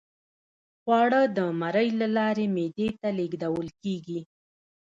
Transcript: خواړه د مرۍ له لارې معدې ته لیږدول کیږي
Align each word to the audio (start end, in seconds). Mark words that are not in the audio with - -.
خواړه 0.81 1.21
د 1.37 1.39
مرۍ 1.61 1.89
له 1.99 2.07
لارې 2.17 2.45
معدې 2.55 2.89
ته 2.99 3.09
لیږدول 3.17 3.67
کیږي 3.83 4.19